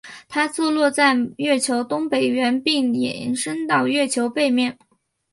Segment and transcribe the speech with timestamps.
[0.27, 4.79] 它坐落在月球东北缘并延伸到月球背面。